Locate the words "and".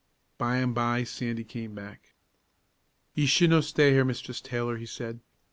0.55-0.73